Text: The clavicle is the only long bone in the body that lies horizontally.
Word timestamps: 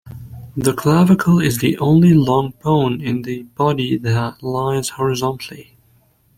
The 0.57 0.73
clavicle 0.73 1.39
is 1.39 1.59
the 1.59 1.77
only 1.77 2.15
long 2.15 2.55
bone 2.63 3.01
in 3.01 3.21
the 3.21 3.43
body 3.43 3.99
that 3.99 4.41
lies 4.41 4.89
horizontally. 4.89 5.77